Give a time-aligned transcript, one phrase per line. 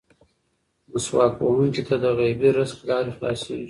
[0.91, 3.59] مسواک وهونکي ته د غیبي رزق لارې خلاصېږي.